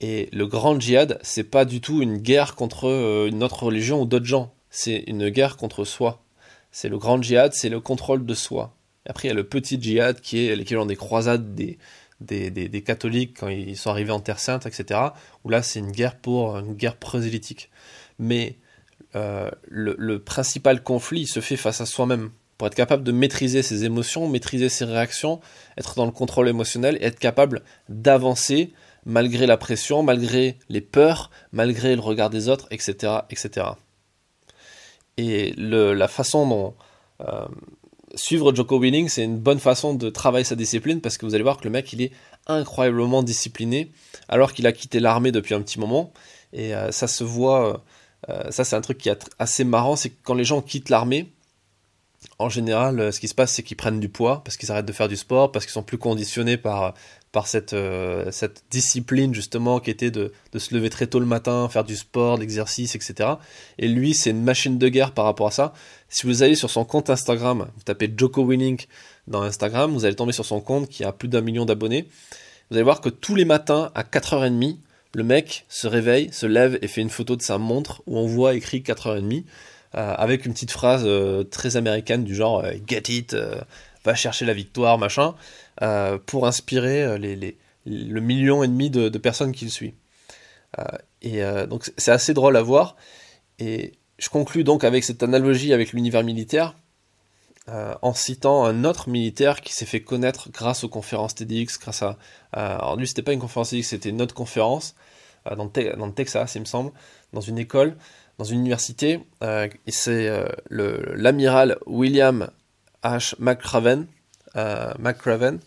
Et 0.00 0.28
le 0.32 0.46
grand 0.46 0.78
djihad, 0.78 1.18
c'est 1.22 1.44
pas 1.44 1.64
du 1.64 1.80
tout 1.80 2.02
une 2.02 2.18
guerre 2.18 2.56
contre 2.56 2.88
euh, 2.88 3.28
une 3.28 3.42
autre 3.42 3.62
religion 3.64 4.02
ou 4.02 4.06
d'autres 4.06 4.26
gens. 4.26 4.52
C'est 4.70 5.04
une 5.06 5.28
guerre 5.28 5.56
contre 5.56 5.84
soi. 5.84 6.24
C'est 6.70 6.88
le 6.88 6.98
grand 6.98 7.22
djihad, 7.22 7.52
c'est 7.52 7.68
le 7.68 7.80
contrôle 7.80 8.26
de 8.26 8.34
soi. 8.34 8.74
Après, 9.06 9.28
il 9.28 9.30
y 9.30 9.32
a 9.32 9.34
le 9.34 9.46
petit 9.46 9.80
djihad 9.80 10.20
qui 10.20 10.46
est 10.46 10.56
l'équivalent 10.56 10.86
des 10.86 10.96
croisades 10.96 11.54
des, 11.54 11.78
des, 12.20 12.82
catholiques 12.82 13.36
quand 13.40 13.48
ils 13.48 13.76
sont 13.76 13.90
arrivés 13.90 14.12
en 14.12 14.20
Terre 14.20 14.38
Sainte, 14.38 14.66
etc. 14.66 15.00
Où 15.44 15.50
là, 15.50 15.62
c'est 15.62 15.80
une 15.80 15.92
guerre 15.92 16.16
pour 16.16 16.56
une 16.58 16.74
guerre 16.74 16.96
prosélytique. 16.96 17.70
Mais 18.18 18.58
euh, 19.14 19.50
le, 19.68 19.94
le, 19.98 20.22
principal 20.22 20.82
conflit 20.82 21.26
se 21.26 21.40
fait 21.40 21.56
face 21.56 21.80
à 21.80 21.86
soi-même 21.86 22.30
pour 22.58 22.66
être 22.66 22.74
capable 22.74 23.02
de 23.02 23.12
maîtriser 23.12 23.62
ses 23.62 23.84
émotions, 23.84 24.28
maîtriser 24.28 24.68
ses 24.68 24.84
réactions, 24.84 25.40
être 25.76 25.94
dans 25.94 26.06
le 26.06 26.12
contrôle 26.12 26.48
émotionnel 26.48 26.96
et 27.00 27.04
être 27.04 27.18
capable 27.18 27.62
d'avancer 27.88 28.72
malgré 29.04 29.46
la 29.46 29.56
pression, 29.56 30.02
malgré 30.02 30.58
les 30.68 30.80
peurs, 30.80 31.30
malgré 31.50 31.94
le 31.96 32.00
regard 32.00 32.30
des 32.30 32.48
autres, 32.48 32.68
etc. 32.70 33.14
etc. 33.30 33.66
Et 35.16 35.54
la 35.56 36.08
façon 36.08 36.46
dont 36.46 36.74
suivre 38.14 38.54
Joko 38.54 38.78
Willing, 38.78 39.08
c'est 39.08 39.24
une 39.24 39.38
bonne 39.38 39.58
façon 39.58 39.94
de 39.94 40.10
travailler 40.10 40.44
sa 40.44 40.54
discipline 40.54 41.00
parce 41.00 41.16
que 41.16 41.26
vous 41.26 41.34
allez 41.34 41.42
voir 41.42 41.56
que 41.56 41.64
le 41.64 41.70
mec, 41.70 41.92
il 41.92 42.02
est 42.02 42.12
incroyablement 42.46 43.22
discipliné 43.22 43.92
alors 44.28 44.52
qu'il 44.52 44.66
a 44.66 44.72
quitté 44.72 45.00
l'armée 45.00 45.32
depuis 45.32 45.54
un 45.54 45.62
petit 45.62 45.80
moment. 45.80 46.12
Et 46.52 46.74
euh, 46.74 46.90
ça 46.90 47.06
se 47.06 47.24
voit, 47.24 47.68
euh, 47.68 47.76
euh, 48.30 48.50
ça 48.50 48.64
c'est 48.64 48.76
un 48.76 48.80
truc 48.80 48.98
qui 48.98 49.08
est 49.08 49.30
assez 49.38 49.64
marrant, 49.64 49.96
c'est 49.96 50.10
que 50.10 50.18
quand 50.22 50.34
les 50.34 50.44
gens 50.44 50.60
quittent 50.60 50.90
l'armée, 50.90 51.32
en 52.38 52.48
général, 52.48 53.12
ce 53.12 53.20
qui 53.20 53.28
se 53.28 53.34
passe, 53.34 53.52
c'est 53.52 53.62
qu'ils 53.62 53.76
prennent 53.76 54.00
du 54.00 54.08
poids 54.08 54.42
parce 54.44 54.56
qu'ils 54.56 54.70
arrêtent 54.70 54.86
de 54.86 54.92
faire 54.92 55.08
du 55.08 55.16
sport, 55.16 55.52
parce 55.52 55.64
qu'ils 55.64 55.72
sont 55.72 55.82
plus 55.82 55.98
conditionnés 55.98 56.56
par, 56.56 56.94
par 57.32 57.46
cette, 57.46 57.74
cette 58.30 58.64
discipline 58.70 59.34
justement 59.34 59.80
qui 59.80 59.90
était 59.90 60.10
de, 60.10 60.32
de, 60.52 60.58
se 60.58 60.74
lever 60.74 60.90
très 60.90 61.06
tôt 61.06 61.18
le 61.18 61.26
matin, 61.26 61.68
faire 61.68 61.84
du 61.84 61.96
sport, 61.96 62.36
l'exercice, 62.36 62.94
etc. 62.94 63.30
Et 63.78 63.88
lui, 63.88 64.14
c'est 64.14 64.30
une 64.30 64.42
machine 64.42 64.78
de 64.78 64.88
guerre 64.88 65.12
par 65.12 65.24
rapport 65.24 65.48
à 65.48 65.50
ça. 65.52 65.72
Si 66.08 66.26
vous 66.26 66.42
allez 66.42 66.54
sur 66.54 66.70
son 66.70 66.84
compte 66.84 67.10
Instagram, 67.10 67.68
vous 67.74 67.82
tapez 67.84 68.12
Joko 68.14 68.42
Winning 68.42 68.78
dans 69.26 69.42
Instagram, 69.42 69.92
vous 69.92 70.04
allez 70.04 70.16
tomber 70.16 70.32
sur 70.32 70.44
son 70.44 70.60
compte 70.60 70.88
qui 70.88 71.04
a 71.04 71.12
plus 71.12 71.28
d'un 71.28 71.40
million 71.40 71.64
d'abonnés. 71.64 72.08
Vous 72.70 72.76
allez 72.76 72.84
voir 72.84 73.00
que 73.00 73.08
tous 73.08 73.34
les 73.34 73.44
matins 73.44 73.90
à 73.94 74.02
4h30, 74.02 74.78
le 75.14 75.24
mec 75.24 75.66
se 75.68 75.86
réveille, 75.86 76.32
se 76.32 76.46
lève 76.46 76.78
et 76.80 76.88
fait 76.88 77.02
une 77.02 77.10
photo 77.10 77.36
de 77.36 77.42
sa 77.42 77.58
montre 77.58 78.02
où 78.06 78.16
on 78.16 78.26
voit 78.26 78.54
écrit 78.54 78.80
4h30 78.80 79.40
euh, 79.40 79.42
avec 79.94 80.46
une 80.46 80.52
petite 80.52 80.70
phrase 80.70 81.02
euh, 81.04 81.44
très 81.44 81.76
américaine 81.76 82.24
du 82.24 82.34
genre 82.34 82.64
euh, 82.64 82.72
Get 82.86 83.04
it, 83.08 83.36
va 84.04 84.14
chercher 84.14 84.44
la 84.44 84.54
victoire, 84.54 84.98
machin, 84.98 85.34
pour 86.26 86.46
inspirer 86.46 87.18
les, 87.18 87.56
le 87.86 88.20
million 88.20 88.62
et 88.64 88.68
demi 88.68 88.90
de, 88.90 89.08
de 89.08 89.18
personnes 89.18 89.52
qui 89.52 89.64
le 89.64 89.70
suivent. 89.70 89.94
et 91.22 91.40
donc 91.68 91.92
c'est 91.96 92.10
assez 92.10 92.34
drôle 92.34 92.56
à 92.56 92.62
voir. 92.62 92.96
Et 93.60 93.92
je 94.18 94.28
conclus 94.28 94.64
donc 94.64 94.82
avec 94.82 95.04
cette 95.04 95.22
analogie 95.22 95.72
avec 95.72 95.92
l'univers 95.92 96.24
militaire 96.24 96.74
euh, 97.68 97.94
en 98.02 98.12
citant 98.12 98.64
un 98.64 98.82
autre 98.82 99.08
militaire 99.08 99.60
qui 99.60 99.72
s'est 99.72 99.86
fait 99.86 100.00
connaître 100.00 100.50
grâce 100.50 100.82
aux 100.82 100.88
conférences 100.88 101.36
TEDx, 101.36 101.78
grâce 101.78 102.02
à... 102.02 102.18
alors 102.52 102.96
lui, 102.96 103.06
c'était 103.06 103.22
pas 103.22 103.32
une 103.32 103.38
conférence 103.38 103.70
TEDx, 103.70 103.88
c'était 103.88 104.08
une 104.08 104.20
autre 104.20 104.34
conférence 104.34 104.96
euh, 105.46 105.54
dans, 105.54 105.66
le 106.06 106.12
Texas, 106.12 106.56
il 106.56 106.60
me 106.60 106.64
semble, 106.64 106.90
dans 107.32 107.40
une 107.40 107.58
école, 107.58 107.96
dans 108.38 108.44
une 108.44 108.60
université. 108.60 109.20
Euh, 109.42 109.68
et 109.86 109.92
c'est 109.92 110.30
l'amiral 110.70 111.78
William 111.86 112.50
H. 113.02 113.34
McRaven. 113.38 114.06
McRaven 114.54 115.60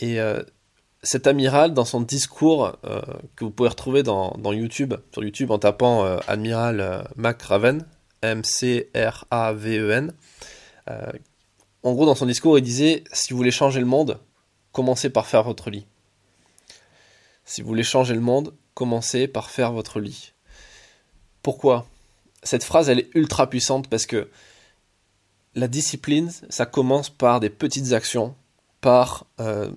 et 0.00 0.18
cet 1.02 1.26
amiral, 1.26 1.74
dans 1.74 1.84
son 1.84 2.00
discours 2.00 2.78
que 3.36 3.44
vous 3.44 3.50
pouvez 3.50 3.68
retrouver 3.68 4.02
dans, 4.02 4.52
YouTube, 4.52 4.94
sur 5.12 5.22
YouTube 5.22 5.50
en 5.50 5.58
tapant 5.58 6.02
Amiral 6.26 7.06
McRaven, 7.16 7.84
M-C-R-A-V-E-N, 8.22 10.12
en 11.84 11.94
gros, 11.94 12.06
dans 12.06 12.14
son 12.14 12.26
discours, 12.26 12.58
il 12.58 12.62
disait 12.62 13.02
si 13.12 13.32
vous 13.32 13.36
voulez 13.36 13.50
changer 13.50 13.80
le 13.80 13.86
monde, 13.86 14.20
commencez 14.70 15.10
par 15.10 15.26
faire 15.26 15.42
votre 15.42 15.68
lit. 15.68 15.86
Si 17.44 17.60
vous 17.60 17.68
voulez 17.68 17.82
changer 17.82 18.14
le 18.14 18.20
monde, 18.20 18.54
commencez 18.74 19.26
par 19.26 19.50
faire 19.50 19.72
votre 19.72 19.98
lit. 19.98 20.32
Pourquoi? 21.42 21.86
Cette 22.42 22.64
phrase, 22.64 22.88
elle 22.88 23.00
est 23.00 23.10
ultra 23.14 23.48
puissante 23.48 23.88
parce 23.88 24.06
que 24.06 24.28
la 25.54 25.68
discipline, 25.68 26.30
ça 26.48 26.66
commence 26.66 27.10
par 27.10 27.40
des 27.40 27.50
petites 27.50 27.92
actions, 27.92 28.34
par 28.80 29.26
euh, 29.40 29.70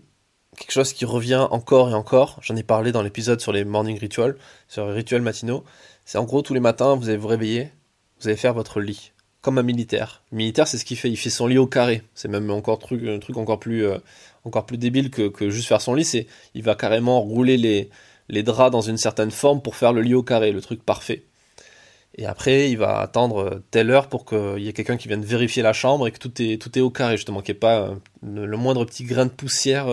quelque 0.58 0.72
chose 0.72 0.94
qui 0.94 1.06
revient 1.06 1.48
encore 1.52 1.90
et 1.90 1.94
encore. 1.94 2.40
J'en 2.42 2.56
ai 2.56 2.64
parlé 2.64 2.92
dans 2.92 3.02
l'épisode 3.02 3.42
sur 3.42 3.52
les 3.52 3.66
morning 3.66 4.00
rituals, 4.00 4.38
sur 4.68 4.88
les 4.88 4.94
rituels 4.94 5.22
matinaux. 5.22 5.64
C'est 6.06 6.18
en 6.18 6.24
gros 6.24 6.42
tous 6.42 6.54
les 6.54 6.60
matins, 6.60 6.96
vous 6.96 7.10
allez 7.10 7.18
vous 7.18 7.28
réveiller, 7.28 7.72
vous 8.20 8.28
allez 8.28 8.38
faire 8.38 8.54
votre 8.54 8.80
lit 8.80 9.12
comme 9.42 9.60
un 9.60 9.64
militaire. 9.64 10.24
Le 10.32 10.38
militaire, 10.38 10.68
c'est 10.68 10.80
ce 10.80 10.86
qu'il 10.86 10.98
fait. 10.98 11.10
Il 11.10 11.18
fait 11.18 11.30
son 11.30 11.46
lit 11.46 11.60
au 11.60 11.68
carré. 11.68 12.02
C'est 12.16 12.28
même 12.28 12.50
encore 12.50 12.80
un 12.92 13.20
truc 13.20 13.38
encore 13.38 13.60
plus, 13.60 13.86
euh, 13.86 14.00
encore 14.44 14.66
plus 14.66 14.80
débile 14.80 15.12
que, 15.12 15.50
juste 15.52 15.68
faire 15.68 15.82
son 15.82 15.94
lit. 15.94 16.04
C'est, 16.04 16.26
il 16.56 16.64
va 16.64 16.74
carrément 16.74 17.22
rouler 17.22 17.90
les 18.28 18.44
draps 18.44 18.72
dans 18.72 18.82
une 18.82 18.98
certaine 18.98 19.30
forme 19.30 19.62
pour 19.62 19.76
faire 19.76 19.94
le 19.94 20.02
lit 20.02 20.16
au 20.16 20.24
carré, 20.24 20.52
le 20.52 20.62
truc 20.62 20.84
parfait. 20.84 21.26
Et 22.18 22.26
après, 22.26 22.72
il 22.72 22.78
va 22.78 23.00
attendre 23.00 23.38
euh, 23.38 23.64
telle 23.72 23.92
heure 23.92 24.08
pour 24.08 24.26
qu'il 24.26 24.60
y 24.60 24.68
ait 24.68 24.74
quelqu'un 24.74 24.98
qui 24.98 25.08
vienne 25.08 25.24
vérifier 25.24 25.62
la 25.62 25.74
chambre 25.74 26.08
et 26.08 26.12
que 26.12 26.18
tout 26.18 26.42
est, 26.42 26.82
au 26.82 26.90
carré, 26.90 27.18
justement, 27.18 27.42
qu'il 27.42 27.54
n'y 27.54 27.58
ait 27.58 27.60
pas 27.60 27.82
euh, 27.82 27.96
le 28.24 28.58
moindre 28.58 28.86
petit 28.86 29.04
grain 29.04 29.26
de 29.26 29.32
poussière 29.32 29.88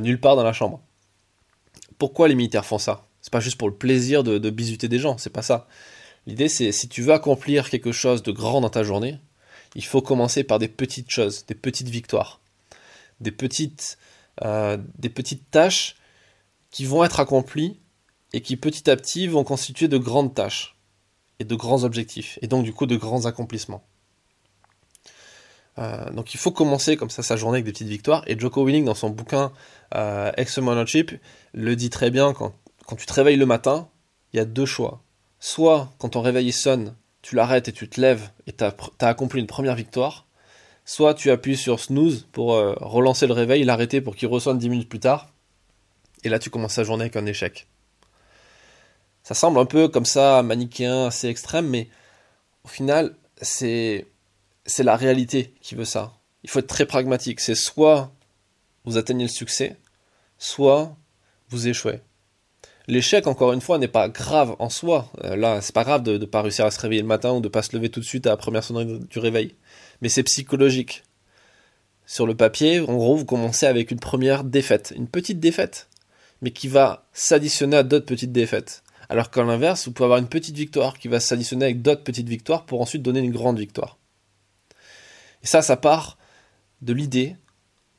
nulle 0.00 0.20
part 0.20 0.36
dans 0.36 0.44
la 0.44 0.52
chambre. 0.52 0.82
Pourquoi 1.98 2.28
les 2.28 2.34
militaires 2.34 2.66
font 2.66 2.78
ça? 2.78 3.06
C'est 3.22 3.32
pas 3.32 3.40
juste 3.40 3.56
pour 3.56 3.68
le 3.68 3.74
plaisir 3.74 4.22
de, 4.22 4.38
de 4.38 4.50
des 4.50 4.98
gens, 4.98 5.18
c'est 5.18 5.32
pas 5.32 5.42
ça. 5.42 5.66
L'idée, 6.26 6.48
c'est 6.48 6.72
si 6.72 6.88
tu 6.88 7.02
veux 7.02 7.12
accomplir 7.12 7.70
quelque 7.70 7.92
chose 7.92 8.22
de 8.22 8.32
grand 8.32 8.60
dans 8.60 8.70
ta 8.70 8.82
journée, 8.82 9.18
il 9.74 9.84
faut 9.84 10.02
commencer 10.02 10.44
par 10.44 10.58
des 10.58 10.68
petites 10.68 11.10
choses, 11.10 11.46
des 11.46 11.54
petites 11.54 11.88
victoires, 11.88 12.40
des 13.20 13.32
petites, 13.32 13.98
euh, 14.44 14.78
des 14.98 15.08
petites 15.08 15.50
tâches 15.50 15.96
qui 16.70 16.84
vont 16.84 17.04
être 17.04 17.20
accomplies 17.20 17.80
et 18.32 18.40
qui 18.40 18.56
petit 18.56 18.90
à 18.90 18.96
petit 18.96 19.26
vont 19.26 19.44
constituer 19.44 19.88
de 19.88 19.98
grandes 19.98 20.34
tâches 20.34 20.76
et 21.38 21.44
de 21.44 21.54
grands 21.54 21.84
objectifs, 21.84 22.38
et 22.42 22.46
donc 22.46 22.64
du 22.64 22.72
coup 22.72 22.86
de 22.86 22.96
grands 22.96 23.26
accomplissements. 23.26 23.84
Euh, 25.78 26.10
donc 26.10 26.34
il 26.34 26.38
faut 26.38 26.50
commencer 26.50 26.96
comme 26.96 27.10
ça 27.10 27.22
sa 27.22 27.36
journée 27.36 27.56
avec 27.56 27.64
des 27.64 27.72
petites 27.72 27.88
victoires, 27.88 28.24
et 28.26 28.38
Joko 28.38 28.64
Willing 28.64 28.84
dans 28.84 28.94
son 28.94 29.10
bouquin 29.10 29.52
euh, 29.94 30.32
Ex 30.36 30.60
Chip 30.86 31.12
le 31.54 31.76
dit 31.76 31.90
très 31.90 32.10
bien, 32.10 32.32
quand, 32.32 32.54
quand 32.86 32.96
tu 32.96 33.06
te 33.06 33.12
réveilles 33.12 33.36
le 33.36 33.46
matin, 33.46 33.88
il 34.32 34.38
y 34.38 34.40
a 34.40 34.44
deux 34.44 34.66
choix. 34.66 35.02
Soit, 35.40 35.92
quand 35.98 36.10
ton 36.10 36.20
réveil 36.20 36.50
sonne, 36.52 36.94
tu 37.22 37.36
l'arrêtes 37.36 37.68
et 37.68 37.72
tu 37.72 37.88
te 37.88 38.00
lèves 38.00 38.30
et 38.46 38.52
tu 38.52 38.64
as, 38.64 38.74
accompli 39.00 39.40
une 39.40 39.46
première 39.46 39.74
victoire. 39.74 40.26
Soit 40.84 41.14
tu 41.14 41.30
appuies 41.30 41.56
sur 41.56 41.80
snooze 41.80 42.26
pour 42.32 42.54
euh, 42.54 42.74
relancer 42.80 43.26
le 43.26 43.34
réveil, 43.34 43.62
l'arrêter 43.64 44.00
pour 44.00 44.16
qu'il 44.16 44.28
ressonne 44.28 44.58
10 44.58 44.68
minutes 44.70 44.88
plus 44.88 45.00
tard. 45.00 45.32
Et 46.24 46.28
là, 46.28 46.38
tu 46.38 46.50
commences 46.50 46.74
ta 46.74 46.84
journée 46.84 47.02
avec 47.02 47.16
un 47.16 47.26
échec. 47.26 47.68
Ça 49.28 49.34
semble 49.34 49.58
un 49.58 49.66
peu 49.66 49.88
comme 49.88 50.06
ça, 50.06 50.42
manichéen, 50.42 51.08
assez 51.08 51.28
extrême, 51.28 51.68
mais 51.68 51.90
au 52.64 52.68
final, 52.68 53.14
c'est, 53.42 54.06
la 54.78 54.96
réalité 54.96 55.52
qui 55.60 55.74
veut 55.74 55.84
ça. 55.84 56.14
Il 56.44 56.48
faut 56.48 56.60
être 56.60 56.66
très 56.66 56.86
pragmatique. 56.86 57.40
C'est 57.40 57.54
soit 57.54 58.10
vous 58.86 58.96
atteignez 58.96 59.24
le 59.24 59.28
succès, 59.28 59.76
soit 60.38 60.96
vous 61.50 61.68
échouez. 61.68 62.00
L'échec, 62.86 63.26
encore 63.26 63.52
une 63.52 63.60
fois, 63.60 63.76
n'est 63.76 63.86
pas 63.86 64.08
grave 64.08 64.56
en 64.60 64.70
soi. 64.70 65.12
Euh, 65.24 65.36
là, 65.36 65.60
c'est 65.60 65.74
pas 65.74 65.84
grave 65.84 66.02
de 66.02 66.16
ne 66.16 66.24
pas 66.24 66.40
réussir 66.40 66.64
à 66.64 66.70
se 66.70 66.80
réveiller 66.80 67.02
le 67.02 67.06
matin 67.06 67.32
ou 67.32 67.42
de 67.42 67.48
pas 67.48 67.60
se 67.60 67.76
lever 67.76 67.90
tout 67.90 68.00
de 68.00 68.06
suite 68.06 68.26
à 68.26 68.30
la 68.30 68.38
première 68.38 68.64
sonnerie 68.64 68.98
du 68.98 69.18
réveil. 69.18 69.56
Mais 70.00 70.08
c'est 70.08 70.22
psychologique. 70.22 71.02
Sur 72.06 72.26
le 72.26 72.34
papier, 72.34 72.80
en 72.80 72.96
gros, 72.96 73.14
vous 73.14 73.26
commencez 73.26 73.66
avec 73.66 73.90
une 73.90 74.00
première 74.00 74.42
défaite, 74.42 74.94
une 74.96 75.06
petite 75.06 75.38
défaite, 75.38 75.90
mais 76.40 76.50
qui 76.50 76.66
va 76.66 77.04
s'additionner 77.12 77.76
à 77.76 77.82
d'autres 77.82 78.06
petites 78.06 78.32
défaites. 78.32 78.82
Alors 79.08 79.30
qu'à 79.30 79.42
l'inverse, 79.42 79.86
vous 79.86 79.92
pouvez 79.92 80.04
avoir 80.04 80.18
une 80.18 80.28
petite 80.28 80.56
victoire 80.56 80.98
qui 80.98 81.08
va 81.08 81.20
s'additionner 81.20 81.64
avec 81.64 81.82
d'autres 81.82 82.04
petites 82.04 82.28
victoires 82.28 82.66
pour 82.66 82.80
ensuite 82.80 83.02
donner 83.02 83.20
une 83.20 83.32
grande 83.32 83.58
victoire. 83.58 83.98
Et 85.42 85.46
ça, 85.46 85.62
ça 85.62 85.76
part 85.76 86.18
de 86.82 86.92
l'idée 86.92 87.36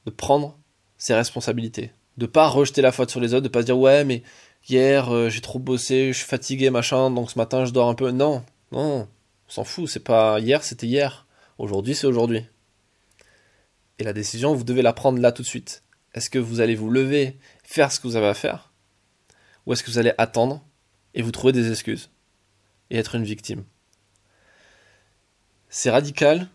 de 0.05 0.11
prendre 0.11 0.57
ses 0.97 1.13
responsabilités, 1.13 1.91
de 2.17 2.25
pas 2.25 2.47
rejeter 2.47 2.81
la 2.81 2.91
faute 2.91 3.09
sur 3.09 3.19
les 3.19 3.33
autres, 3.33 3.43
de 3.43 3.49
pas 3.49 3.61
se 3.61 3.65
dire 3.65 3.77
ouais 3.77 4.03
mais 4.03 4.23
hier 4.67 5.13
euh, 5.13 5.29
j'ai 5.29 5.41
trop 5.41 5.59
bossé, 5.59 6.11
je 6.13 6.17
suis 6.17 6.27
fatigué, 6.27 6.69
machin, 6.69 7.09
donc 7.11 7.31
ce 7.31 7.37
matin 7.37 7.65
je 7.65 7.71
dors 7.71 7.89
un 7.89 7.95
peu. 7.95 8.11
Non, 8.11 8.43
non, 8.71 9.07
on 9.47 9.51
s'en 9.51 9.63
fout, 9.63 9.87
c'est 9.87 10.03
pas 10.03 10.39
hier, 10.39 10.63
c'était 10.63 10.87
hier. 10.87 11.25
Aujourd'hui, 11.57 11.95
c'est 11.95 12.07
aujourd'hui. 12.07 12.45
Et 13.97 14.03
la 14.03 14.13
décision, 14.13 14.53
vous 14.53 14.63
devez 14.63 14.81
la 14.81 14.93
prendre 14.93 15.19
là 15.19 15.31
tout 15.31 15.41
de 15.41 15.47
suite. 15.47 15.83
Est-ce 16.13 16.29
que 16.29 16.39
vous 16.39 16.61
allez 16.61 16.75
vous 16.75 16.89
lever, 16.89 17.37
faire 17.63 17.91
ce 17.91 17.99
que 17.99 18.07
vous 18.07 18.15
avez 18.15 18.27
à 18.27 18.33
faire 18.33 18.71
Ou 19.65 19.73
est-ce 19.73 19.83
que 19.83 19.91
vous 19.91 19.97
allez 19.97 20.13
attendre 20.17 20.63
et 21.19 21.21
vous 21.21 21.31
trouver 21.31 21.51
des 21.51 21.69
excuses 21.69 22.09
et 22.89 22.97
être 22.97 23.13
une 23.13 23.25
victime 23.25 23.65
C'est 25.69 25.89
radical, 25.89 26.47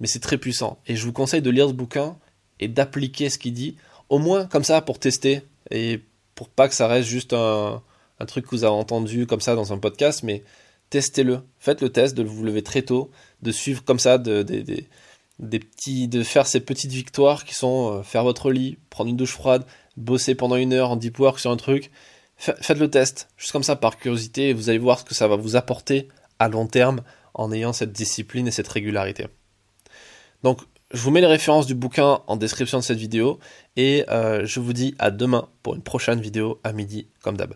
mais 0.00 0.06
c'est 0.06 0.20
très 0.20 0.36
puissant. 0.36 0.78
Et 0.86 0.96
je 0.96 1.04
vous 1.06 1.14
conseille 1.14 1.40
de 1.40 1.48
lire 1.48 1.66
ce 1.68 1.72
bouquin 1.72 2.14
et 2.60 2.68
d'appliquer 2.68 3.30
ce 3.30 3.38
qu'il 3.38 3.54
dit, 3.54 3.78
au 4.10 4.18
moins 4.18 4.44
comme 4.48 4.64
ça 4.64 4.82
pour 4.82 4.98
tester 4.98 5.40
et 5.70 6.02
pour 6.34 6.50
pas 6.50 6.68
que 6.68 6.74
ça 6.74 6.86
reste 6.86 7.08
juste 7.08 7.32
un, 7.32 7.82
truc 8.26 8.44
que 8.44 8.50
vous 8.50 8.64
avez 8.64 8.74
entendu 8.74 9.26
comme 9.26 9.40
ça 9.40 9.54
dans 9.54 9.72
un 9.72 9.78
podcast, 9.78 10.22
mais 10.22 10.44
testez-le. 10.90 11.40
Faites 11.58 11.80
le 11.80 11.88
test 11.88 12.14
de 12.14 12.22
vous 12.22 12.44
lever 12.44 12.62
très 12.62 12.82
tôt, 12.82 13.10
de 13.40 13.50
suivre 13.50 13.82
comme 13.82 13.98
ça 13.98 14.18
de, 14.18 14.42
des 14.42 15.58
petits, 15.58 16.06
de 16.06 16.22
faire 16.22 16.46
ces 16.46 16.60
petites 16.60 16.92
victoires 16.92 17.46
qui 17.46 17.54
sont 17.54 17.94
euh, 17.94 18.02
faire 18.02 18.24
votre 18.24 18.50
lit, 18.50 18.76
prendre 18.90 19.08
une 19.08 19.16
douche 19.16 19.32
froide, 19.32 19.64
bosser 19.96 20.34
pendant 20.34 20.56
une 20.56 20.74
heure 20.74 20.90
en 20.90 20.96
deep 20.96 21.18
work 21.18 21.38
sur 21.38 21.50
un 21.50 21.56
truc. 21.56 21.90
Faites 22.36 22.78
le 22.78 22.90
test, 22.90 23.28
juste 23.36 23.52
comme 23.52 23.62
ça 23.62 23.76
par 23.76 23.96
curiosité, 23.96 24.50
et 24.50 24.52
vous 24.52 24.68
allez 24.68 24.78
voir 24.78 24.98
ce 24.98 25.04
que 25.04 25.14
ça 25.14 25.26
va 25.26 25.36
vous 25.36 25.56
apporter 25.56 26.08
à 26.38 26.48
long 26.48 26.66
terme 26.66 27.00
en 27.34 27.50
ayant 27.50 27.72
cette 27.72 27.92
discipline 27.92 28.46
et 28.46 28.50
cette 28.50 28.68
régularité. 28.68 29.26
Donc 30.42 30.60
je 30.92 31.00
vous 31.00 31.10
mets 31.10 31.20
les 31.20 31.26
références 31.26 31.66
du 31.66 31.74
bouquin 31.74 32.20
en 32.26 32.36
description 32.36 32.78
de 32.78 32.84
cette 32.84 32.98
vidéo 32.98 33.38
et 33.76 34.04
euh, 34.08 34.44
je 34.44 34.60
vous 34.60 34.72
dis 34.72 34.94
à 34.98 35.10
demain 35.10 35.48
pour 35.62 35.74
une 35.74 35.82
prochaine 35.82 36.20
vidéo 36.20 36.60
à 36.62 36.72
midi 36.72 37.08
comme 37.22 37.36
d'hab. 37.36 37.54